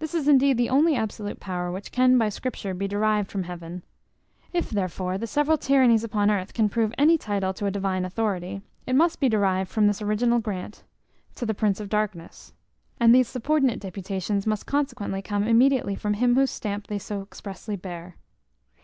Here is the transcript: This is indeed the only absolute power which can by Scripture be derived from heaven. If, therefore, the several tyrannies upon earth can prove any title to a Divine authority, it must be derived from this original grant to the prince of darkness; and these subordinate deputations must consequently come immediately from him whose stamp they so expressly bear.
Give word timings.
This 0.00 0.16
is 0.16 0.26
indeed 0.26 0.56
the 0.56 0.68
only 0.68 0.96
absolute 0.96 1.38
power 1.38 1.70
which 1.70 1.92
can 1.92 2.18
by 2.18 2.28
Scripture 2.28 2.74
be 2.74 2.88
derived 2.88 3.30
from 3.30 3.44
heaven. 3.44 3.84
If, 4.52 4.68
therefore, 4.70 5.16
the 5.16 5.28
several 5.28 5.56
tyrannies 5.58 6.02
upon 6.02 6.28
earth 6.28 6.52
can 6.52 6.68
prove 6.68 6.92
any 6.98 7.16
title 7.16 7.54
to 7.54 7.66
a 7.66 7.70
Divine 7.70 8.04
authority, 8.04 8.62
it 8.84 8.96
must 8.96 9.20
be 9.20 9.28
derived 9.28 9.70
from 9.70 9.86
this 9.86 10.02
original 10.02 10.40
grant 10.40 10.82
to 11.36 11.46
the 11.46 11.54
prince 11.54 11.78
of 11.78 11.88
darkness; 11.88 12.52
and 12.98 13.14
these 13.14 13.28
subordinate 13.28 13.78
deputations 13.78 14.44
must 14.44 14.66
consequently 14.66 15.22
come 15.22 15.44
immediately 15.46 15.94
from 15.94 16.14
him 16.14 16.34
whose 16.34 16.50
stamp 16.50 16.88
they 16.88 16.98
so 16.98 17.22
expressly 17.22 17.76
bear. 17.76 18.16